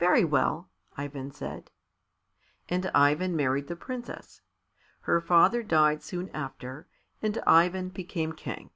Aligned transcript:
"Very 0.00 0.24
well," 0.24 0.70
Ivan 0.96 1.30
said. 1.30 1.70
And 2.68 2.86
Ivan 2.86 3.36
married 3.36 3.68
the 3.68 3.76
princess. 3.76 4.40
Her 5.02 5.20
father 5.20 5.62
died 5.62 6.02
soon 6.02 6.30
after, 6.30 6.88
and 7.22 7.38
Ivan 7.46 7.90
became 7.90 8.32
King. 8.32 8.70